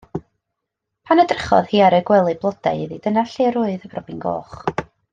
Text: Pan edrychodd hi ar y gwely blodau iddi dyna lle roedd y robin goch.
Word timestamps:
Pan 1.09 1.21
edrychodd 1.25 1.69
hi 1.75 1.83
ar 1.89 1.97
y 1.99 1.99
gwely 2.09 2.39
blodau 2.45 2.81
iddi 2.87 2.99
dyna 3.07 3.25
lle 3.35 3.55
roedd 3.59 3.87
y 3.91 3.93
robin 3.97 4.27
goch. 4.29 4.59